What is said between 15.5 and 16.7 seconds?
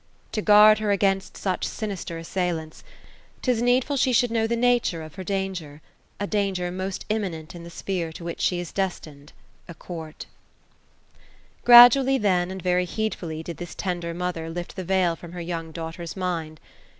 daughter's mind.